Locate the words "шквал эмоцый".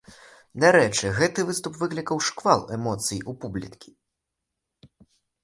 2.29-3.21